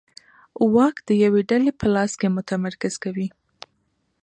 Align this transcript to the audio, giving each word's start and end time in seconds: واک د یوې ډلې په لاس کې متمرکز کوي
واک 0.73 0.95
د 1.07 1.09
یوې 1.23 1.41
ډلې 1.49 1.71
په 1.79 1.85
لاس 1.95 2.11
کې 2.19 2.27
متمرکز 2.37 2.93
کوي 3.03 3.27